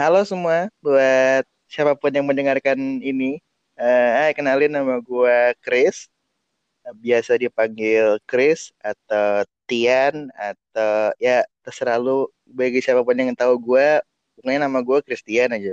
[0.00, 3.36] Halo semua, buat siapa pun yang mendengarkan ini.
[3.76, 6.08] Uh, kenalin nama gue Chris.
[7.04, 14.00] Biasa dipanggil Chris atau Tian atau ya terserah lu bagi siapa pun yang tahu gue,
[14.40, 15.68] pokoknya nama gue Christian aja.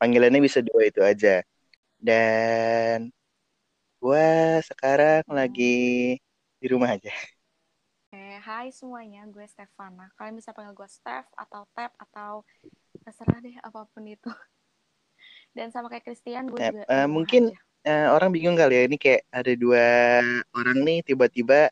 [0.00, 1.44] Panggilannya bisa dua itu aja.
[2.00, 3.12] Dan
[4.00, 4.28] gue
[4.64, 6.16] sekarang lagi
[6.56, 7.12] di rumah aja.
[8.42, 10.08] Hai semuanya, gue Stefana.
[10.16, 12.48] Kalian bisa panggil gue Steph atau Tap atau
[13.02, 14.30] terserah deh apa pun itu.
[15.56, 16.84] Dan sama kayak Christian, gue ya, juga.
[16.88, 17.52] Uh, mungkin
[17.84, 19.86] uh, orang bingung kali ya ini kayak ada dua
[20.56, 21.68] orang nih tiba-tiba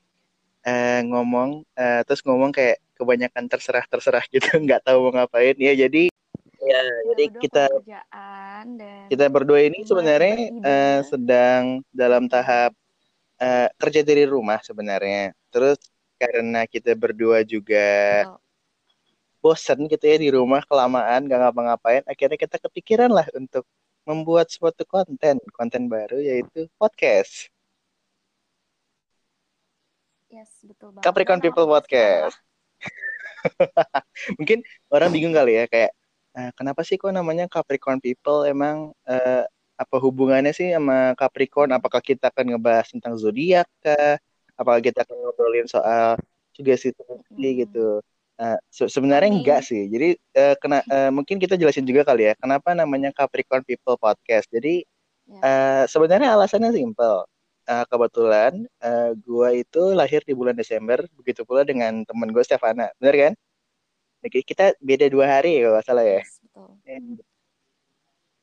[0.69, 5.73] uh, ngomong, uh, terus ngomong kayak kebanyakan terserah terserah gitu, nggak tahu mau ngapain ya.
[5.73, 6.13] Jadi
[6.61, 6.83] ya, ya
[7.15, 7.65] jadi kita
[8.77, 12.77] dan kita berdua ini sebenarnya uh, sedang dalam tahap
[13.41, 15.33] uh, kerja dari rumah sebenarnya.
[15.49, 15.81] Terus
[16.21, 18.50] karena kita berdua juga oh.
[19.41, 23.65] Bosan gitu ya di rumah kelamaan gak ngapa-ngapain akhirnya kita kepikiran lah untuk
[24.05, 27.49] membuat suatu konten konten baru yaitu podcast.
[30.31, 31.05] Yes betul banget.
[31.05, 32.39] Capricorn People Podcast
[34.39, 34.61] mungkin
[34.93, 35.93] orang bingung kali ya kayak
[36.37, 38.47] nah, kenapa sih kok namanya Capricorn People?
[38.47, 39.45] Emang uh,
[39.81, 41.73] apa hubungannya sih sama Capricorn?
[41.73, 44.21] Apakah kita akan ngebahas tentang zodiak kah?
[44.55, 46.21] Apalagi kita akan ngobrolin soal
[46.53, 47.65] juga sih hmm.
[47.65, 48.05] gitu.
[48.41, 49.39] Uh, se sebenarnya okay.
[49.45, 49.83] enggak sih.
[49.93, 54.49] Jadi uh, kena uh, mungkin kita jelasin juga kali ya kenapa namanya Capricorn People Podcast.
[54.49, 54.89] Jadi
[55.29, 55.45] yeah.
[55.45, 55.45] Ya.
[55.45, 57.29] uh, sebenarnya alasannya simpel.
[57.69, 62.91] Uh, kebetulan uh, gua itu lahir di bulan Desember, begitu pula dengan temen gue Stefana,
[62.99, 63.33] benar kan?
[64.27, 66.19] Oke, kita beda dua hari kalau salah ya.
[66.25, 66.69] Yes, betul.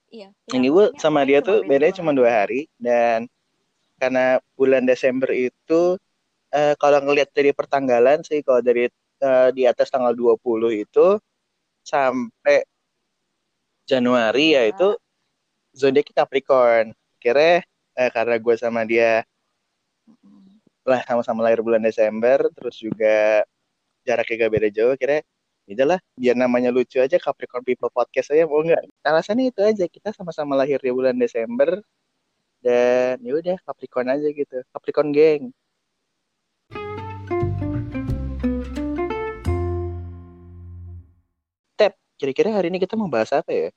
[0.08, 0.30] Iya.
[0.56, 3.28] Ini gue sama dia tuh bedanya cuma dua hari dan
[4.00, 6.00] karena bulan Desember itu
[6.56, 8.88] uh, kalau ngelihat dari pertanggalan sih kalau dari
[9.22, 11.08] uh, di atas tanggal 20 itu
[11.86, 12.66] sampai
[13.88, 14.98] Januari ya itu
[15.72, 16.92] zodiak Capricorn.
[17.18, 17.64] Kira
[17.98, 19.24] uh, karena gue sama dia
[20.88, 23.44] lah sama-sama lahir bulan Desember terus juga
[24.08, 25.20] jaraknya gak beda jauh kira
[25.68, 28.88] lah biar namanya lucu aja Capricorn People Podcast saya mau nggak?
[29.04, 31.84] Alasannya itu aja kita sama-sama lahir di bulan Desember
[32.64, 34.64] dan ya udah Capricorn aja gitu.
[34.72, 35.52] Capricorn geng
[42.18, 43.70] Kira-kira hari ini kita mau bahas apa ya?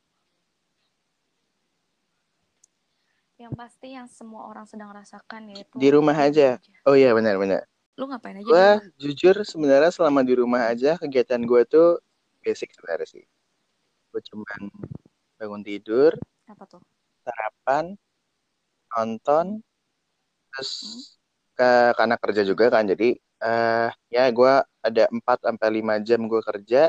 [3.37, 6.57] Yang pasti yang semua orang sedang rasakan yaitu di rumah aja.
[6.57, 6.73] aja.
[6.89, 7.69] Oh iya benar-benar.
[8.01, 8.49] Lu ngapain aja?
[8.49, 12.01] Gue jujur sebenarnya selama di rumah aja kegiatan gue tuh
[12.41, 13.25] basic sebenarnya sih.
[14.09, 14.73] Gue cuman
[15.37, 16.17] bangun tidur.
[16.49, 16.81] Apa tuh?
[17.21, 17.97] Sarapan,
[18.97, 19.61] nonton,
[20.53, 21.01] terus hmm?
[21.61, 26.41] ke karena kerja juga kan jadi uh, ya gue ada 4 sampai lima jam gue
[26.41, 26.89] kerja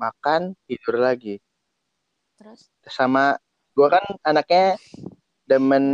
[0.00, 1.36] makan tidur lagi.
[2.40, 2.72] Terus?
[2.88, 3.36] Sama
[3.76, 4.80] gue kan anaknya
[5.44, 5.84] demen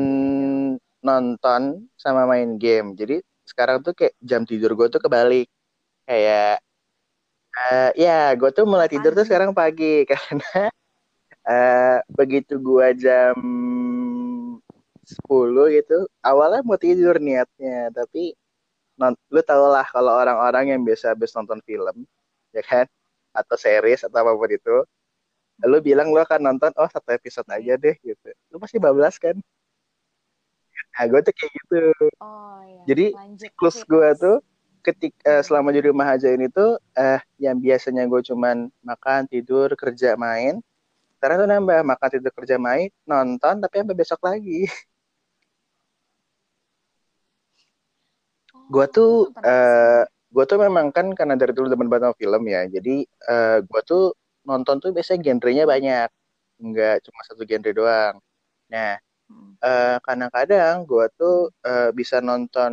[1.02, 2.94] nonton sama main game.
[2.94, 5.50] Jadi sekarang tuh kayak jam tidur gue tuh kebalik.
[6.06, 6.62] Kayak
[7.58, 9.18] uh, ya gue tuh mulai tidur pagi.
[9.18, 10.06] tuh sekarang pagi.
[10.10, 10.70] Karena
[11.42, 13.36] uh, begitu gue jam
[15.06, 17.90] 10 gitu awalnya mau tidur niatnya.
[17.90, 18.38] Tapi
[19.02, 22.06] non, lu tau lah kalau orang-orang yang biasa habis nonton film
[22.56, 22.86] ya kan
[23.36, 24.76] atau series atau apa pun itu
[25.64, 28.28] lu bilang lu akan nonton oh satu episode aja deh gitu.
[28.52, 29.36] Lu pasti bablas kan?
[30.96, 31.82] Nah gue tuh kayak gitu.
[32.20, 32.82] Oh, iya.
[32.84, 33.06] jadi
[33.40, 34.36] siklus gue tuh
[34.84, 39.26] ketika uh, selama di rumah aja ini tuh eh uh, yang biasanya gue cuman makan
[39.26, 40.62] tidur kerja main
[41.18, 44.70] sekarang tuh nambah makan tidur kerja main nonton tapi sampai besok lagi.
[48.54, 50.04] Oh, gue tuh uh,
[50.36, 52.94] gue tuh memang kan karena dari dulu demen banget film ya jadi
[53.32, 54.12] uh, eh, gue tuh
[54.44, 56.08] nonton tuh biasanya genrenya banyak
[56.60, 58.14] nggak cuma satu genre doang.
[58.72, 58.96] Nah
[59.64, 62.72] uh, kadang-kadang gue tuh uh, bisa nonton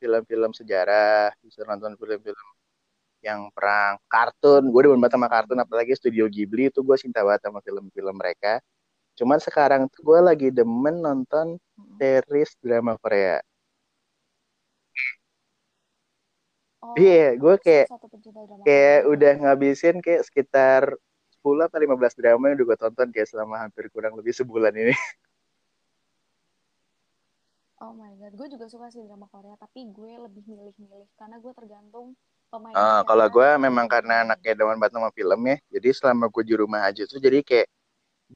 [0.00, 2.48] film-film sejarah bisa nonton film-film
[3.22, 4.68] yang perang kartun.
[4.72, 8.58] Gue demen banget sama kartun apalagi studio Ghibli itu gue cinta banget sama film-film mereka.
[9.18, 11.60] Cuman sekarang tuh gue lagi demen nonton
[12.00, 13.44] series drama Korea
[16.82, 17.86] Oh, iya, yeah, gue kayak
[18.66, 20.90] kayak udah ngabisin kayak sekitar
[21.38, 24.94] 10 atau 15 drama yang udah gue tonton kayak selama hampir kurang lebih sebulan ini.
[27.82, 31.50] Oh my god, gue juga suka sih drama Korea, tapi gue lebih milih-milih karena gue
[31.50, 32.14] tergantung
[32.46, 32.78] pemain.
[32.78, 36.54] Uh, kalau gue memang karena anaknya dewan banget sama film ya, jadi selama gue di
[36.54, 37.66] rumah aja tuh jadi kayak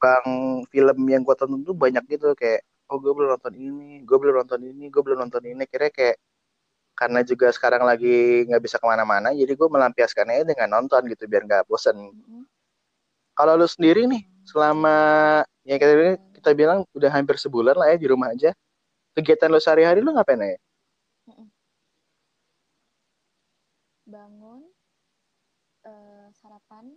[0.02, 0.26] bang
[0.66, 4.34] film yang gue tonton tuh banyak gitu kayak oh gue belum nonton ini, gue belum
[4.34, 6.19] nonton ini, gue belum nonton ini, kira kayak
[6.96, 11.44] karena juga sekarang lagi nggak bisa ke mana-mana jadi gue melampiaskannya dengan nonton gitu biar
[11.44, 11.96] nggak bosen.
[13.37, 14.96] Kalau lu sendiri nih selama
[15.69, 18.56] ya kita, kita bilang udah hampir sebulan lah ya di rumah aja
[19.12, 20.56] kegiatan lu sehari-hari lu ngapain ya
[24.06, 24.62] bangun
[25.82, 26.94] uh, sarapan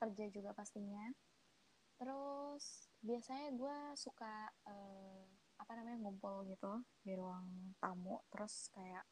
[0.00, 1.12] kerja juga pastinya.
[2.00, 5.24] Terus biasanya gue suka uh,
[5.56, 8.20] apa namanya ngumpul gitu di ruang tamu.
[8.32, 9.04] Terus kayak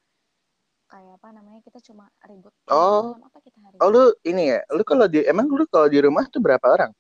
[0.85, 3.17] kayak apa namanya kita cuma ribut oh.
[3.25, 4.53] apa kita hari oh lu ini?
[4.53, 4.61] ya?
[4.77, 6.93] Lu kalau di emang lu kalau di rumah tuh berapa orang?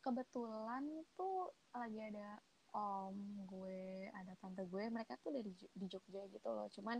[0.00, 0.84] Kebetulan
[1.14, 2.40] tuh lagi ada
[2.74, 3.14] om
[3.46, 4.84] gue ada tante gue.
[4.90, 6.66] Mereka tuh dari di Jogja gitu loh.
[6.72, 6.98] Cuman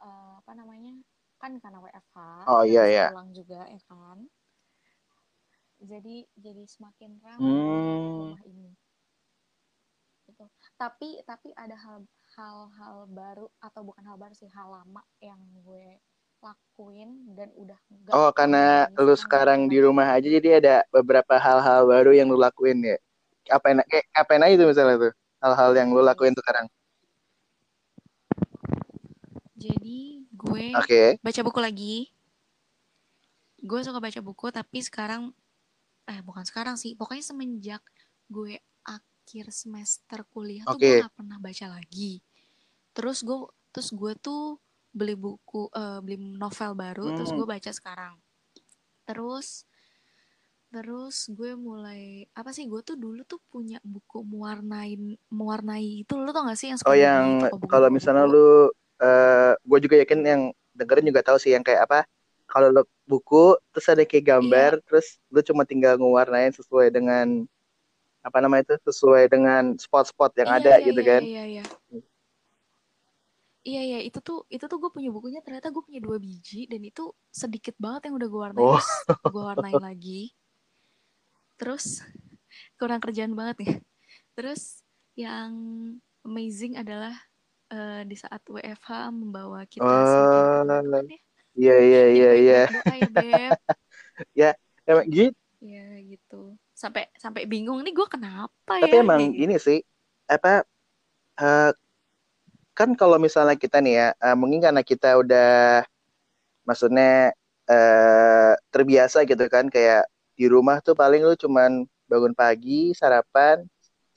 [0.00, 0.96] uh, apa namanya
[1.38, 2.18] kan karena WFH
[2.50, 3.06] oh iya iya.
[3.14, 4.18] pulang juga ya kan
[5.78, 8.18] jadi jadi semakin ramai hmm.
[8.18, 8.70] rumah ini.
[10.28, 10.44] Gitu.
[10.74, 12.04] Tapi tapi ada hal
[12.34, 15.98] hal-hal baru atau bukan hal baru sih hal lama yang gue
[16.38, 19.66] lakuin dan udah enggak oh karena lu sekarang.
[19.66, 22.98] di rumah aja jadi ada beberapa hal-hal baru yang lu lakuin ya?
[23.50, 26.66] Apa enak eh, apa enak itu misalnya tuh hal-hal yang lu lakuin tuh sekarang?
[29.58, 31.18] Jadi gue okay.
[31.18, 31.96] baca buku lagi.
[33.58, 35.34] Gue suka baca buku tapi sekarang
[36.08, 36.96] eh bukan sekarang sih.
[36.96, 37.84] Pokoknya semenjak
[38.32, 40.72] gue akhir semester kuliah okay.
[40.72, 42.24] tuh gue gak pernah baca lagi.
[42.96, 43.38] Terus gue
[43.68, 44.56] terus gue tuh
[44.88, 47.14] beli buku uh, beli novel baru hmm.
[47.20, 48.14] terus gue baca sekarang.
[49.04, 49.68] Terus
[50.68, 56.28] terus gue mulai apa sih gue tuh dulu tuh punya buku mewarnain mewarnai itu lo
[56.28, 57.24] tau gak sih yang oh yang
[57.64, 58.64] kalau misalnya lu uh,
[59.00, 60.42] eh, gue juga yakin yang
[60.76, 62.04] dengerin juga tahu sih yang kayak apa
[62.48, 64.84] kalau lo buku terus ada kayak gambar iya.
[64.88, 67.44] terus lu cuma tinggal ngewarnain sesuai dengan
[68.24, 71.64] apa namanya itu sesuai dengan spot-spot yang iya, ada iya, gitu iya, kan iya, iya.
[73.68, 76.80] Iya iya itu tuh itu tuh gue punya bukunya ternyata gue punya dua biji dan
[76.80, 78.80] itu sedikit banget yang udah gue warnain oh.
[79.34, 80.32] gue warnain lagi
[81.60, 82.00] terus
[82.80, 83.72] kurang kerjaan banget nih
[84.32, 84.80] terus
[85.20, 85.52] yang
[86.24, 87.12] amazing adalah
[87.68, 91.27] uh, di saat WFH membawa kita uh, semakin
[91.58, 92.60] Iya iya iya iya.
[93.18, 93.42] Ya,
[94.40, 94.50] ya
[94.86, 95.34] emang gitu.
[95.58, 96.54] Ya gitu.
[96.70, 98.86] Sampai sampai bingung nih gue kenapa Tapi ya.
[98.86, 99.82] Tapi emang ini sih
[100.30, 100.62] apa
[101.42, 101.70] uh,
[102.78, 105.82] kan kalau misalnya kita nih ya uh, mungkin karena kita udah
[106.62, 107.34] maksudnya
[107.66, 110.06] uh, terbiasa gitu kan kayak
[110.38, 113.66] di rumah tuh paling lu cuman bangun pagi sarapan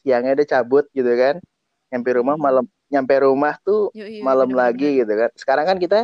[0.06, 1.42] siangnya udah cabut gitu kan
[1.90, 4.62] nyampe rumah malam nyampe rumah tuh iya, malam bener -bener.
[4.70, 6.00] lagi gitu kan sekarang kan kita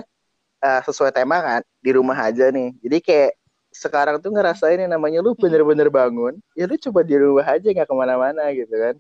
[0.62, 2.74] uh, sesuai tema kan di rumah aja nih.
[2.82, 3.32] Jadi kayak
[3.74, 7.88] sekarang tuh ngerasain yang namanya lu bener-bener bangun ya lu coba di rumah aja nggak
[7.88, 8.96] ke mana-mana gitu kan.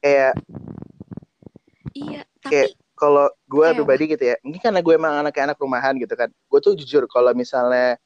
[0.00, 0.32] Kayak
[1.92, 6.32] iya kayak kalau gue pribadi gitu ya ini karena gue emang anak-anak rumahan gitu kan.
[6.48, 8.00] Gue tuh jujur kalau misalnya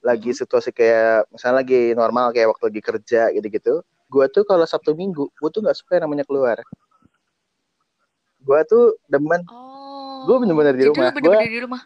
[0.00, 4.90] lagi situasi kayak misalnya lagi normal kayak waktu lagi kerja gitu-gitu gue tuh kalau sabtu
[4.96, 6.58] minggu gue tuh nggak suka yang namanya keluar.
[8.40, 9.69] Gue tuh demen oh
[10.26, 11.10] gue bener-bener di rumah.
[11.12, 11.36] gue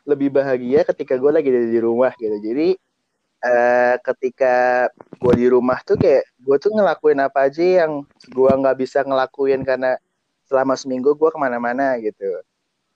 [0.08, 2.36] lebih bahagia ketika gue lagi di rumah gitu.
[2.40, 2.68] Jadi
[3.44, 4.54] uh, ketika
[5.20, 8.02] gue di rumah tuh kayak gue tuh ngelakuin apa aja yang
[8.32, 10.00] gue nggak bisa ngelakuin karena
[10.48, 12.40] selama seminggu gue ke mana-mana gitu.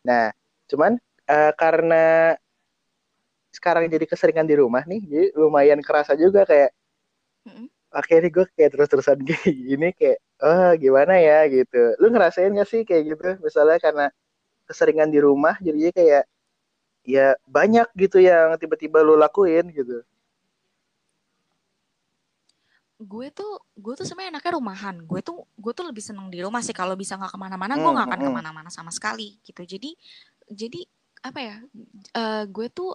[0.04, 0.32] Nah
[0.68, 0.96] cuman
[1.28, 2.36] uh, karena
[3.52, 6.70] sekarang jadi keseringan di rumah nih jadi lumayan kerasa juga kayak
[7.48, 7.66] mm-hmm.
[7.90, 9.18] akhirnya gue kayak terus-terusan
[9.68, 11.44] gini kayak oh gimana ya?
[11.48, 11.96] Gitu.
[12.00, 13.28] Lu ngerasain gak sih kayak gitu?
[13.44, 14.06] Misalnya karena
[14.68, 16.24] keseringan di rumah jadinya kayak
[17.08, 20.04] ya banyak gitu yang tiba-tiba lo lakuin gitu.
[22.98, 24.96] Gue tuh gue tuh sebenarnya anaknya rumahan.
[25.08, 26.76] Gue tuh gue tuh lebih seneng di rumah sih.
[26.76, 28.36] Kalau bisa nggak ke mana-mana gue nggak akan hmm, hmm.
[28.36, 29.64] ke mana-mana sama sekali gitu.
[29.64, 29.96] Jadi
[30.52, 30.84] jadi
[31.24, 31.56] apa ya
[32.14, 32.92] uh, gue tuh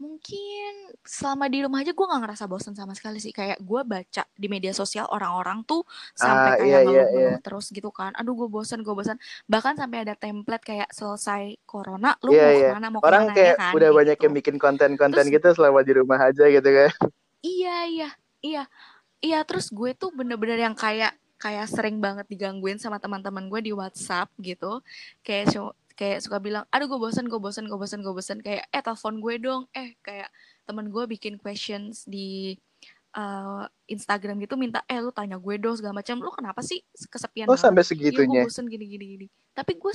[0.00, 3.36] mungkin selama di rumah aja gue nggak ngerasa bosan sama sekali sih.
[3.36, 5.84] Kayak gue baca di media sosial orang-orang tuh
[6.16, 8.16] sampai ah, kayak iya, ngeluh-ngeluh iya, terus gitu kan.
[8.16, 12.56] Aduh gue bosan gue bosan bahkan sampai ada template kayak selesai corona lu iya, mau
[12.56, 12.68] iya.
[12.72, 13.98] ke mana mau orang ke mana kayak ya kan udah gitu.
[14.00, 16.90] banyak yang bikin konten-konten gitu selama di rumah aja gitu kan.
[17.44, 18.08] Iya iya
[18.40, 18.64] iya.
[19.20, 23.72] Iya terus gue tuh bener-bener yang kayak kayak sering banget digangguin sama teman-teman gue di
[23.76, 24.80] WhatsApp gitu.
[25.20, 25.52] Kayak
[26.00, 29.20] kayak suka bilang aduh gue bosan gue bosan gue bosan gue bosan kayak eh telepon
[29.20, 29.62] gue dong.
[29.76, 30.32] Eh kayak
[30.64, 32.56] temen gue bikin questions di
[33.12, 36.16] uh, Instagram gitu minta eh lu tanya gue dong segala macam.
[36.24, 36.80] Lu kenapa sih
[37.12, 39.26] kesepian oh sampai segitunya iya gue bosan gini gini gini.
[39.52, 39.92] Tapi gue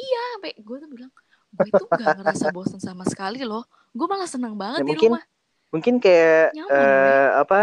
[0.00, 1.12] iya sampai gue tuh bilang
[1.52, 3.68] gue tuh gak ngerasa bosan sama sekali loh.
[3.92, 5.24] Gue malah seneng banget ya, di mungkin, rumah.
[5.68, 7.58] mungkin kayak Nyaman, uh, apa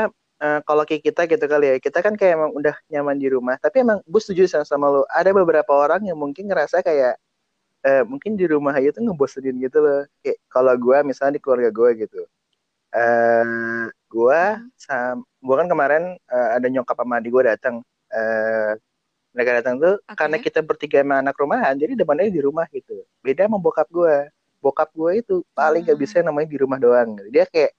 [0.45, 3.57] uh, kalau kayak kita gitu kali ya kita kan kayak emang udah nyaman di rumah
[3.57, 7.17] tapi emang gue setuju sama, sama lo ada beberapa orang yang mungkin ngerasa kayak
[7.87, 10.03] eh, mungkin di rumah aja tuh ngebosenin gitu loh.
[10.19, 12.21] Kayak kalau gue misalnya di keluarga gue gitu.
[12.87, 14.71] Uh, gue hmm.
[14.79, 17.75] sam gue kan kemarin uh, ada nyokap sama adik gue datang.
[18.11, 18.73] Uh,
[19.35, 20.15] mereka datang tuh okay.
[20.17, 23.03] karena kita bertiga sama anak rumahan jadi depannya di rumah gitu.
[23.21, 24.31] Beda sama bokap gue
[24.63, 25.91] bokap gue itu paling hmm.
[25.93, 27.19] gak bisa namanya di rumah doang.
[27.29, 27.75] Dia kayak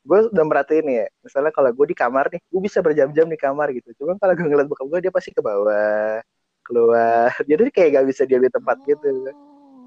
[0.00, 3.70] gue udah merhatiin ya misalnya kalau gue di kamar nih gue bisa berjam-jam di kamar
[3.72, 3.94] gitu.
[3.96, 6.20] Cuma kalau gue ngeliat bokap gue dia pasti ke bawah
[6.70, 7.34] keluar.
[7.50, 9.02] Jadi kayak gak bisa dia di tempat gitu.
[9.02, 9.30] oh, gitu.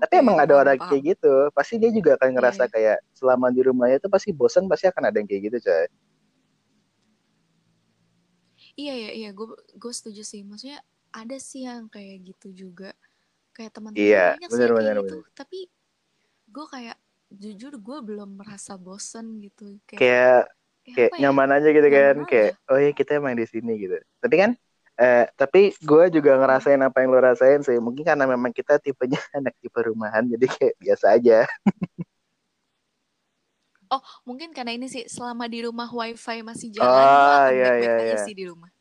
[0.03, 0.91] Tapi emang ada orang paham.
[0.91, 1.33] kayak gitu.
[1.55, 2.71] Pasti dia juga akan ngerasa yeah.
[2.75, 5.87] kayak selama di rumahnya itu pasti bosan pasti akan ada yang kayak gitu coy.
[8.75, 9.29] Iya iya iya.
[9.31, 10.43] Gue gue setuju sih.
[10.43, 10.83] Maksudnya
[11.15, 12.91] ada sih yang kayak gitu juga.
[13.55, 15.17] Kayak teman-teman iya, banyak bener, sih bener, kayak gitu.
[15.37, 15.59] tapi
[16.49, 16.97] gue kayak
[17.29, 19.77] jujur gue belum merasa bosen gitu.
[19.85, 20.41] Kayak kayak,
[20.97, 21.21] kayak ya?
[21.29, 22.15] nyaman aja gitu nyaman kan.
[22.17, 22.25] Aja.
[22.27, 23.97] kayak oh ya kita emang di sini gitu.
[24.19, 24.51] Tapi kan
[24.97, 27.77] eh, tapi gue juga ngerasain apa yang lo rasain sih.
[27.81, 31.39] Mungkin karena memang kita tipenya anak tipe rumahan jadi kayak biasa aja.
[33.93, 38.17] Oh, mungkin karena ini sih selama di rumah wifi masih jalan, oh, iya, iya, iya.
[38.25, 38.73] sih di rumah.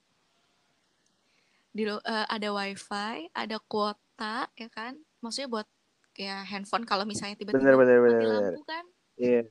[1.69, 4.97] Di uh, ada wifi ada kuota ya kan?
[5.21, 5.69] Maksudnya buat
[6.17, 8.85] kayak handphone kalau misalnya tiba-tiba bener, bener, mati bener, lampu kan?
[9.21, 9.43] Iya.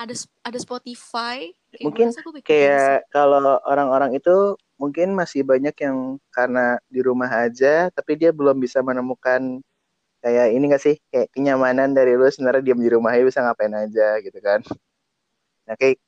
[0.00, 0.14] Ada
[0.48, 2.08] ada Spotify kayak mungkin
[2.40, 8.58] kayak kalau orang-orang itu mungkin masih banyak yang karena di rumah aja tapi dia belum
[8.58, 9.62] bisa menemukan
[10.24, 13.74] kayak ini gak sih kayak kenyamanan dari lu sebenarnya diam di rumah aja bisa ngapain
[13.76, 14.60] aja gitu kan.
[15.68, 16.00] Nah kayak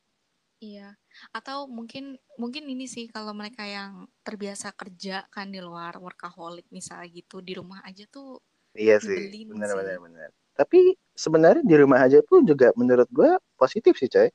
[0.65, 0.97] iya.
[1.37, 7.09] Atau mungkin mungkin ini sih kalau mereka yang terbiasa kerja kan di luar workaholic misalnya
[7.13, 8.41] gitu di rumah aja tuh
[8.77, 13.97] iya sih benar benar benar tapi sebenarnya di rumah aja pun juga menurut gue positif
[13.97, 14.29] sih coy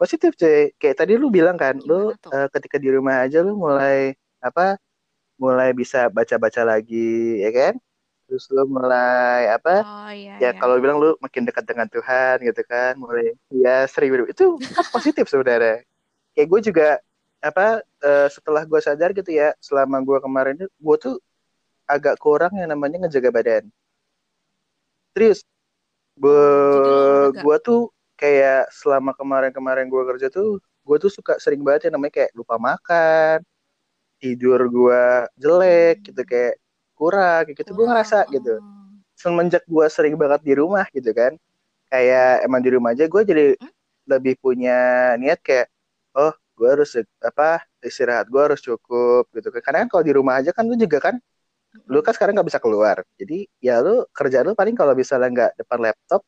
[0.00, 3.52] positif coy kayak tadi lu bilang kan Gimana lu uh, ketika di rumah aja lu
[3.52, 4.80] mulai apa
[5.36, 7.74] mulai bisa baca-baca lagi ya kan?
[8.24, 10.56] Terus lu mulai apa oh, iya, ya iya.
[10.56, 15.28] kalau bilang lu makin dekat dengan Tuhan gitu kan mulai ya sering itu kan positif
[15.28, 15.84] sebenarnya.
[16.32, 16.88] Kayak gue juga
[17.44, 21.16] apa uh, setelah gue sadar gitu ya selama gue kemarin itu gue tuh
[21.84, 23.64] agak kurang yang namanya ngejaga badan.
[25.12, 25.44] Serius.
[26.16, 26.40] Gue
[27.36, 32.12] gue tuh kayak selama kemarin-kemarin gue kerja tuh gue tuh suka sering banget ya namanya
[32.20, 33.40] kayak lupa makan
[34.20, 35.04] tidur gue
[35.40, 36.54] jelek gitu kayak
[36.92, 37.70] kurang kayak gitu.
[37.72, 38.54] Gue ngerasa gitu.
[39.20, 41.36] semenjak gue sering banget di rumah gitu kan
[41.92, 43.72] kayak emang di rumah aja gue jadi hmm?
[44.08, 45.68] lebih punya niat kayak
[46.16, 49.60] oh gue harus apa istirahat gue harus cukup gitu kan.
[49.64, 51.16] Karena kan kalau di rumah aja kan lu juga kan
[51.88, 52.96] lu kan sekarang nggak bisa keluar.
[53.20, 56.22] Jadi ya lu kerja lu paling kalau misalnya nggak depan laptop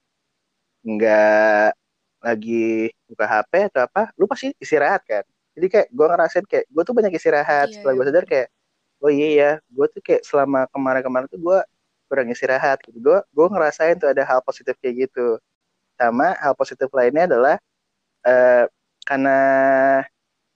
[0.82, 1.81] nggak
[2.22, 5.24] lagi buka HP atau apa lu pasti istirahat kan.
[5.52, 7.68] Jadi kayak gue ngerasain kayak gue tuh banyak istirahat.
[7.68, 8.48] Iya, setelah gue iya, sadar kayak
[9.02, 11.58] oh iya ya gue tuh kayak selama kemarin-kemarin tuh gue
[12.06, 12.98] kurang istirahat gitu.
[13.02, 15.36] Gue gue ngerasain tuh ada hal positif kayak gitu.
[15.98, 17.56] Sama hal positif lainnya adalah
[18.24, 18.64] uh,
[19.02, 19.38] karena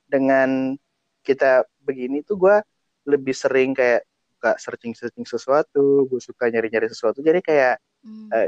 [0.06, 0.78] dengan
[1.26, 2.56] kita begini tuh gue
[3.10, 4.06] lebih sering kayak
[4.36, 7.18] suka searching searching sesuatu gue suka nyari nyari sesuatu.
[7.20, 7.82] Jadi kayak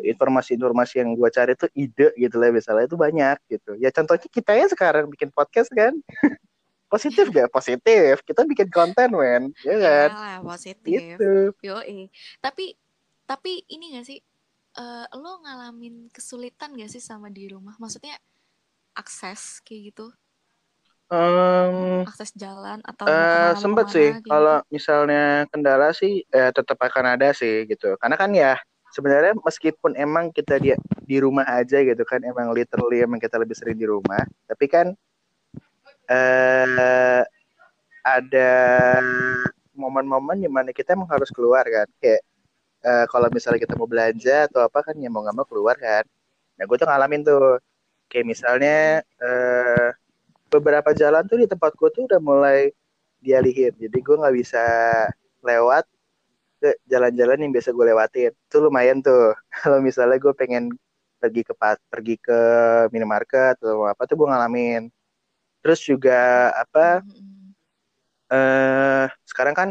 [0.02, 3.74] informasi-informasi yang gue cari tuh ide gitu lah misalnya itu banyak gitu.
[3.78, 5.94] Ya contohnya kita ya sekarang bikin podcast kan.
[6.88, 7.52] Positif gak?
[7.52, 8.24] Positif.
[8.24, 9.52] Kita bikin konten men.
[9.60, 10.08] Ya kan?
[10.08, 10.98] Yalah, positif.
[11.20, 11.52] Gitu.
[11.60, 11.76] yo
[12.40, 12.74] tapi
[13.28, 14.18] tapi ini gak sih?
[14.78, 17.76] Uh, lo ngalamin kesulitan gak sih sama di rumah?
[17.76, 18.16] Maksudnya
[18.96, 20.08] akses kayak gitu?
[21.08, 24.12] Um, akses jalan atau uh, sempet sih.
[24.12, 24.28] gitu.
[24.28, 27.96] kalau misalnya kendala sih eh, tetap akan ada sih gitu.
[28.00, 28.60] Karena kan ya
[28.94, 30.72] sebenarnya meskipun emang kita di
[31.04, 34.96] di rumah aja gitu kan emang literally emang kita lebih sering di rumah tapi kan
[36.08, 37.22] uh,
[38.02, 38.52] ada
[39.76, 41.86] momen-momen di mana kita emang harus keluar kan.
[42.02, 42.22] Kayak
[42.82, 46.04] uh, kalau misalnya kita mau belanja atau apa kan ya mau nggak mau keluar kan.
[46.58, 47.60] Nah gue tuh ngalamin tuh.
[48.08, 48.78] Kayak misalnya
[49.20, 49.92] uh,
[50.48, 52.72] beberapa jalan tuh di tempat gue tuh udah mulai
[53.20, 53.76] dialihin.
[53.76, 54.64] Jadi gue nggak bisa
[55.44, 55.84] lewat
[56.58, 58.32] ke jalan-jalan yang biasa gue lewatin.
[58.34, 59.34] Itu lumayan tuh.
[59.62, 60.74] Kalau misalnya gue pengen
[61.18, 61.54] pergi ke
[61.90, 62.40] pergi ke
[62.94, 64.82] minimarket atau apa tuh gue ngalamin.
[65.62, 67.02] Terus juga apa
[68.28, 69.68] eh uh, sekarang kan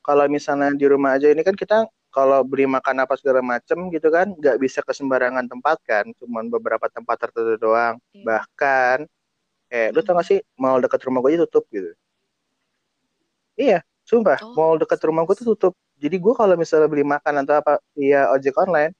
[0.00, 4.10] kalau misalnya di rumah aja ini kan kita kalau beli makan apa segala macem gitu
[4.10, 6.04] kan nggak bisa ke sembarangan tempat kan.
[6.18, 8.02] Cuman beberapa tempat tertentu doang.
[8.10, 8.24] Yeah.
[8.26, 8.98] bahkan
[9.70, 11.94] eh lu tau gak sih mall dekat rumah gue aja tutup gitu.
[13.54, 17.44] Iya sumpah oh, mall dekat rumah gue tuh tutup jadi gue kalau misalnya beli makan
[17.44, 18.92] atau apa via ojek online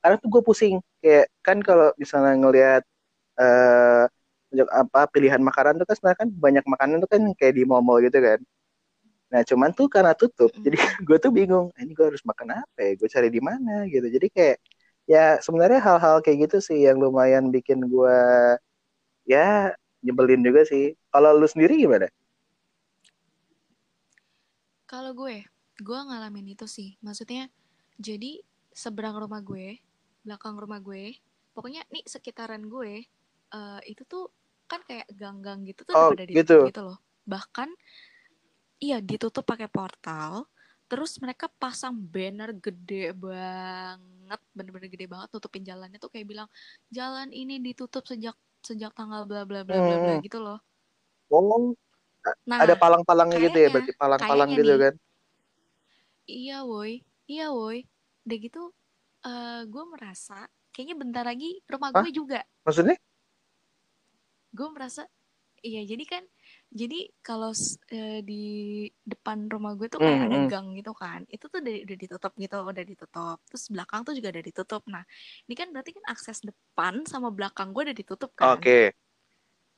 [0.00, 2.82] karena tuh gue pusing kayak kan kalau misalnya ngelihat
[3.36, 4.04] uh,
[4.72, 8.18] apa pilihan makanan tuh kan sebenarnya kan banyak makanan tuh kan kayak di mall-mall gitu
[8.18, 8.40] kan.
[9.30, 10.74] Nah cuman tuh karena tutup, jadi
[11.06, 12.92] gue tuh bingung, ah, ini gue harus makan apa ya?
[12.98, 14.10] Gue cari di mana gitu.
[14.10, 14.56] Jadi kayak
[15.10, 18.18] ya sebenarnya hal-hal kayak gitu sih yang lumayan bikin gue
[19.26, 19.74] ya
[20.06, 22.06] nyebelin juga sih kalau lu sendiri gimana
[24.86, 25.42] kalau gue
[25.80, 26.94] gue ngalamin itu sih.
[27.00, 27.48] Maksudnya
[27.96, 29.80] jadi seberang rumah gue
[30.20, 31.16] belakang rumah gue
[31.56, 33.08] pokoknya nih sekitaran gue
[33.56, 34.28] uh, itu tuh
[34.70, 36.68] kan kayak gang-gang gitu tuh oh, pada gitu.
[36.68, 36.98] gitu loh.
[37.26, 37.68] Bahkan
[38.80, 40.48] iya ditutup pakai portal
[40.90, 46.48] terus mereka pasang banner gede banget bener-bener gede banget tutupin jalannya tuh kayak bilang
[46.90, 50.24] jalan ini ditutup sejak sejak tanggal bla bla bla bla bla hmm.
[50.26, 50.58] gitu loh.
[51.30, 51.72] Oh.
[52.44, 54.94] Nah ada palang-palangnya gitu ya berarti palang-palang gitu nih, kan
[56.30, 57.02] iya woi.
[57.26, 57.82] Iya woi.
[58.26, 58.62] Udah gitu
[59.26, 62.40] uh, gue merasa kayaknya bentar lagi rumah gue juga.
[62.64, 62.96] Maksudnya?
[64.54, 65.06] Gue merasa
[65.60, 66.24] iya jadi kan
[66.72, 68.44] jadi kalau uh, di
[69.04, 71.26] depan rumah gue tuh kayak mm, ada gang gitu kan.
[71.28, 73.38] Itu tuh udah, udah ditutup gitu udah ditutup.
[73.50, 74.82] Terus belakang tuh juga udah ditutup.
[74.88, 75.04] Nah
[75.50, 78.56] ini kan berarti kan akses depan sama belakang gue udah ditutup kan?
[78.56, 78.94] Oke.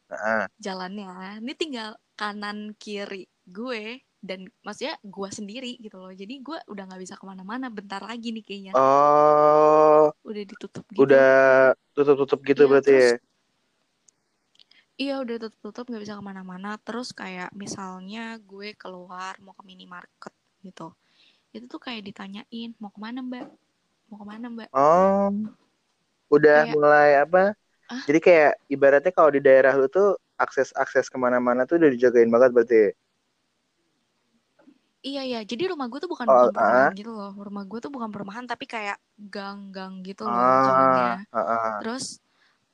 [0.07, 0.15] Okay.
[0.15, 0.47] uh.
[0.61, 1.41] jalannya.
[1.41, 7.03] Ini tinggal kanan kiri gue dan maksudnya gue sendiri gitu loh jadi gue udah nggak
[7.03, 12.71] bisa ke mana-mana bentar lagi nih kayaknya oh udah ditutup gitu udah tutup-tutup gitu ya,
[12.71, 13.19] berarti terus, ya
[15.01, 16.77] Iya udah tutup-tutup nggak bisa ke mana-mana.
[16.79, 20.95] Terus kayak misalnya gue keluar mau ke minimarket gitu,
[21.51, 23.49] itu tuh kayak ditanyain mau ke mana mbak,
[24.13, 24.69] mau ke mana mbak?
[24.71, 25.33] Oh,
[26.31, 27.57] udah kayak, mulai apa?
[27.91, 28.03] Ah?
[28.07, 32.31] Jadi kayak ibaratnya kalau di daerah lu tuh akses akses ke mana-mana tuh udah dijagain
[32.31, 32.83] banget berarti.
[35.03, 37.35] Iya ya, jadi rumah gue tuh bukan, oh, perumahan uh, gitu loh.
[37.35, 41.75] Rumah gue tuh bukan perumahan tapi kayak gang-gang gitu loh uh, Uh, uh.
[41.83, 42.23] Terus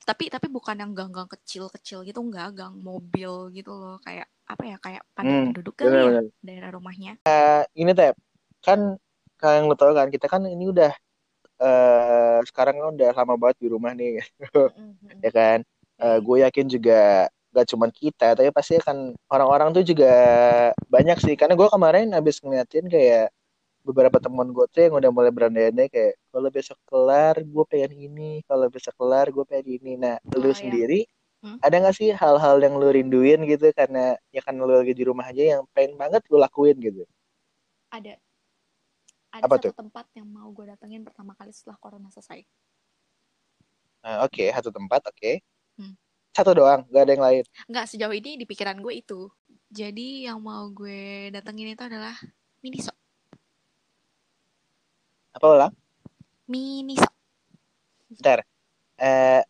[0.05, 2.53] tapi tapi bukan yang gang-gang kecil-kecil gitu enggak.
[2.53, 3.97] Gang mobil gitu loh.
[4.05, 6.25] Kayak apa ya kayak padat hmm, penduduk kali bener, ya bener.
[6.45, 7.13] daerah rumahnya.
[7.25, 8.13] Uh, ini teh
[8.61, 8.97] kan
[9.41, 10.93] kalian lo tau kan kita kan ini udah
[11.61, 14.21] uh, sekarang kan udah lama banget di rumah nih.
[14.37, 15.21] Mm-hmm.
[15.25, 15.59] ya kan?
[15.99, 20.11] uh, gue yakin juga gak cuma kita tapi pasti kan orang-orang tuh juga
[20.85, 23.33] banyak sih karena gue kemarin habis ngeliatin kayak
[23.81, 28.31] beberapa teman gue tuh yang udah mulai berandai-andai kayak kalau besok kelar gue pengen ini
[28.45, 30.57] kalau besok kelar gue pengen ini nah oh, lu iya.
[30.61, 30.99] sendiri
[31.41, 31.57] hmm?
[31.63, 35.25] ada gak sih hal-hal yang lu rinduin gitu karena ya kan lu lagi di rumah
[35.25, 37.01] aja yang pengen banget lu lakuin gitu
[37.89, 38.13] ada
[39.29, 39.73] ada Apa satu tuh?
[39.77, 42.45] tempat yang mau gue datengin pertama kali setelah corona selesai
[44.05, 45.41] uh, oke okay, satu tempat oke okay.
[46.39, 49.27] Satu doang gak ada yang lain nggak sejauh ini di pikiran gue itu
[49.69, 52.15] jadi yang mau gue datengin itu adalah
[52.59, 52.91] Miniso
[55.39, 55.73] apa ulang?
[56.49, 57.07] Miniso.
[58.09, 58.41] Bentar.
[58.99, 59.41] Eh,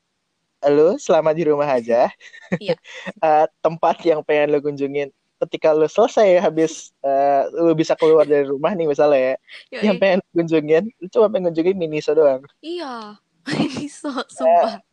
[0.67, 2.11] lu selama di rumah aja.
[2.61, 2.73] Iya.
[3.21, 8.45] uh, tempat yang pengen lu kunjungin ketika lu selesai habis uh, lu bisa keluar dari
[8.49, 9.35] rumah nih misalnya ya.
[9.73, 9.83] Yoi.
[9.85, 12.41] Yang pengen kunjungin, lu cuma pengen kunjungin Miniso doang.
[12.59, 13.17] Iya.
[13.49, 14.77] Miniso, sumpah.
[14.77, 14.88] Uh,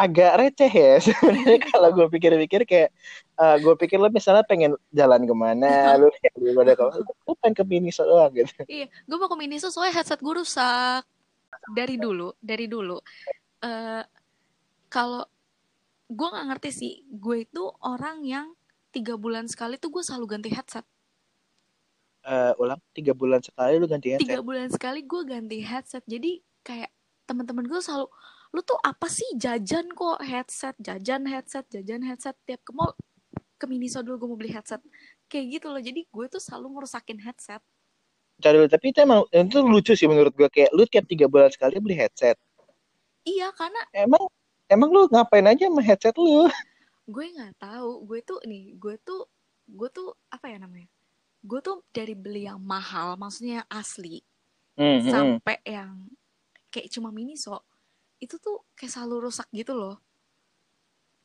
[0.00, 2.90] agak receh ya sebenarnya kalau gue pikir-pikir kayak
[3.36, 6.08] uh, gue pikir lo misalnya pengen jalan ke mana lu
[6.56, 8.64] pada kalau lu pengen ke Miniso doang gitu.
[8.64, 11.04] Iya gue mau ke Miniso soalnya headset gue rusak.
[11.76, 12.96] Dari dulu dari dulu
[13.60, 14.02] uh,
[14.88, 15.22] kalau
[16.10, 18.46] gue nggak ngerti sih gue itu orang yang
[18.90, 20.82] tiga bulan sekali tuh gue selalu ganti headset.
[22.20, 24.24] Uh, ulang tiga bulan sekali lu ganti headset?
[24.28, 26.04] tiga bulan sekali gue ganti headset.
[26.08, 26.90] Jadi kayak
[27.28, 28.10] teman-teman gue selalu
[28.50, 29.26] lu tuh apa sih?
[29.38, 32.36] Jajan kok headset jajan headset jajan headset.
[32.46, 32.94] Tiap ke mall
[33.60, 34.82] ke Miniso dulu gue mau beli headset.
[35.30, 35.82] Kayak gitu loh.
[35.82, 37.62] Jadi gue tuh selalu ngerusakin headset.
[38.40, 41.76] Cari tapi itu emang itu lucu sih menurut gue kayak lu tiap tiga bulan sekali
[41.78, 42.40] beli headset.
[43.22, 44.24] Iya karena emang
[44.66, 46.48] emang lu ngapain aja sama headset lu?
[47.10, 48.06] Gue nggak tahu.
[48.06, 49.26] Gue tuh nih gue tuh
[49.66, 50.86] gue tuh apa ya namanya?
[51.42, 54.22] Gue tuh dari beli yang mahal maksudnya yang asli
[54.80, 55.10] mm -hmm.
[55.12, 55.92] sampai yang
[56.72, 57.60] kayak cuma miniso
[58.20, 59.96] itu tuh kayak selalu rusak gitu loh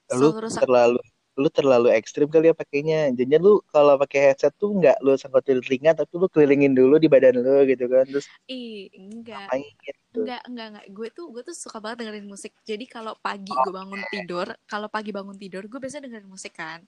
[0.08, 0.62] selalu lu rusak.
[0.64, 1.02] terlalu
[1.36, 5.60] lu terlalu ekstrim kali ya pakainya jadinya lu kalau pakai headset tuh nggak lu sangkutin
[5.60, 9.52] telinga tapi lu kelilingin dulu di badan lu gitu kan terus ih enggak
[9.84, 10.24] gitu.
[10.24, 13.68] enggak enggak enggak gue tuh gue tuh suka banget dengerin musik jadi kalau pagi oh.
[13.68, 16.80] gue bangun tidur kalau pagi bangun tidur gue biasa dengerin musik kan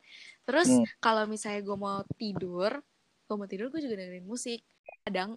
[0.48, 0.88] terus hmm.
[1.04, 2.72] kalau misalnya gue mau tidur
[3.28, 4.64] gue mau tidur gue juga dengerin musik
[5.04, 5.36] kadang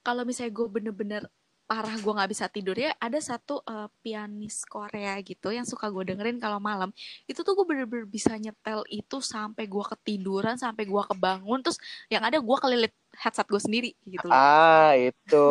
[0.00, 1.22] kalau misalnya gue bener-bener
[1.68, 2.72] parah gue nggak bisa tidur.
[2.72, 6.88] Ya ada satu uh, pianis Korea gitu yang suka gue dengerin kalau malam.
[7.28, 11.76] Itu tuh gue bener-bener bisa nyetel itu sampai gue ketiduran sampai gue kebangun terus
[12.08, 14.32] yang ada gue kelilit headset gue sendiri gitu loh.
[14.32, 15.46] ah itu.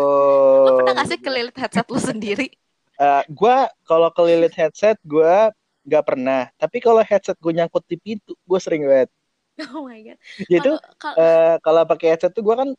[0.66, 2.50] Lo pernah gak sih kelilit headset lo sendiri?
[2.98, 5.54] Uh, eh, gue kalau kelilit headset gue
[5.86, 6.50] nggak pernah.
[6.58, 9.14] Tapi kalau headset gue nyangkut di pintu gue sering banget.
[9.74, 10.18] Oh my god.
[10.50, 10.70] Jadi
[11.02, 11.16] kalo...
[11.18, 12.70] uh, kalau pakai headset tuh gue kan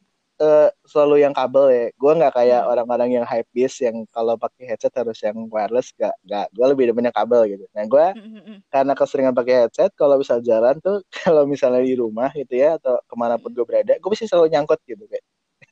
[0.40, 1.86] uh, selalu yang kabel ya.
[1.94, 2.70] Gue nggak kayak hmm.
[2.70, 6.46] orang-orang yang hype beast yang kalau pakai headset harus yang wireless gak gak.
[6.54, 7.64] Gue lebih demen yang kabel gitu.
[7.74, 11.94] Nah gue hmm, hmm, karena keseringan pakai headset, kalau bisa jalan tuh kalau misalnya di
[11.98, 15.24] rumah gitu ya atau ke mana pun gue berada, gue bisa selalu nyangkut gitu kayak.